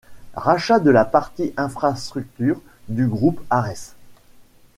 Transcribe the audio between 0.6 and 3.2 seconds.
de la partie Infrastructure du